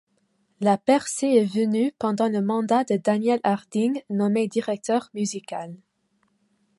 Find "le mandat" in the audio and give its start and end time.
2.27-2.83